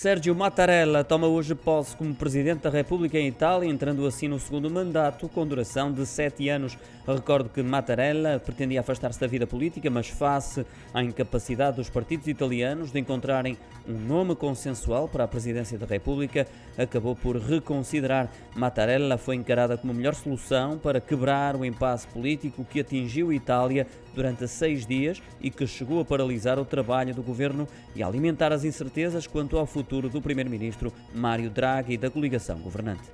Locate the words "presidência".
15.28-15.76